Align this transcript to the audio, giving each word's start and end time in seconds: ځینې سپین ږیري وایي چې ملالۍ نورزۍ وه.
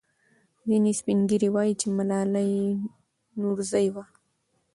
ځینې 0.67 0.91
سپین 0.99 1.19
ږیري 1.29 1.49
وایي 1.55 1.73
چې 1.79 1.87
ملالۍ 1.97 2.51
نورزۍ 3.39 3.87
وه. 3.93 4.03